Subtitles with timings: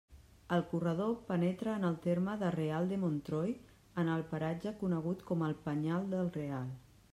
[0.55, 3.53] El corredor penetra en el terme de Real de Montroi
[4.05, 6.77] en el paratge conegut com el Penyal del Real.